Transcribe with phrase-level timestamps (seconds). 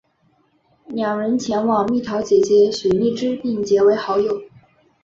[0.87, 4.41] 两人前往蜜桃姐姐徐荔枝并结为好友。